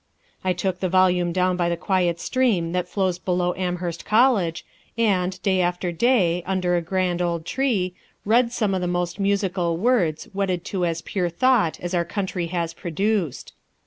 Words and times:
I 0.43 0.53
took 0.53 0.79
the 0.79 0.89
volume 0.89 1.31
down 1.31 1.55
by 1.55 1.69
the 1.69 1.77
quiet 1.77 2.19
stream 2.19 2.71
that 2.71 2.87
flows 2.87 3.19
below 3.19 3.53
Amherst 3.53 4.03
College, 4.03 4.65
and 4.97 5.39
day 5.43 5.61
after 5.61 5.91
day, 5.91 6.41
under 6.47 6.75
a 6.75 6.81
grand 6.81 7.21
old 7.21 7.45
tree, 7.45 7.93
read 8.25 8.51
some 8.51 8.73
of 8.73 8.81
the 8.81 8.87
most 8.87 9.19
musical 9.19 9.77
words, 9.77 10.27
wedded 10.33 10.65
to 10.65 10.85
as 10.87 11.03
pure 11.03 11.29
thought 11.29 11.79
as 11.81 11.93
our 11.93 12.07
century 12.11 12.47
has 12.47 12.73
produced. 12.73 13.53